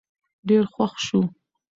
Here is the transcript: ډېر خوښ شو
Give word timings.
ډېر 0.47 0.63
خوښ 0.73 0.93
شو 1.05 1.19